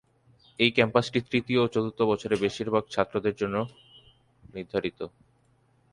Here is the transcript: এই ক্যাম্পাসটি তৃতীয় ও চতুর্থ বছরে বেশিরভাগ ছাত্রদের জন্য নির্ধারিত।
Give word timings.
এই 0.59 0.71
ক্যাম্পাসটি 0.71 1.19
তৃতীয় 1.29 1.59
ও 1.61 1.67
চতুর্থ 1.67 1.99
বছরে 2.11 2.35
বেশিরভাগ 2.45 2.83
ছাত্রদের 2.87 3.35
জন্য 3.35 3.57
নির্ধারিত। 4.53 4.99